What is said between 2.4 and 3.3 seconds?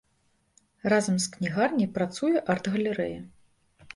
арт-галерэя.